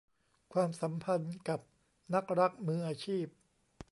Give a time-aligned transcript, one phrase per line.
[0.53, 1.59] ความสัมพันธ์กับ
[2.13, 3.25] นักรักมืออาชีพ